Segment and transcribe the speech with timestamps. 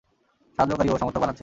[0.57, 1.39] সাহায্যকারী ও সমর্থক বানাচ্ছে।